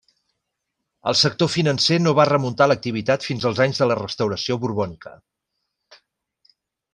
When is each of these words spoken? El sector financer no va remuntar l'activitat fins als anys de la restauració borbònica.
El 1.09 1.17
sector 1.19 1.51
financer 1.55 1.99
no 2.05 2.13
va 2.19 2.25
remuntar 2.29 2.67
l'activitat 2.71 3.27
fins 3.29 3.45
als 3.51 3.61
anys 3.67 3.83
de 3.83 3.89
la 3.91 3.99
restauració 4.01 4.59
borbònica. 4.65 5.15